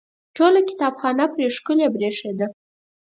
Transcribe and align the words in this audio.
ټوله 0.35 0.59
کتابخانه 0.69 1.25
پرې 1.33 1.45
ښکلې 1.55 1.87
برېښېده. 1.95 2.47